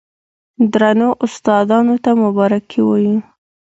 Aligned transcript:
درنو 0.71 1.09
استادانو 1.25 1.95
ته 2.03 2.11
مبارکي 2.23 2.79
وايو، 2.87 3.15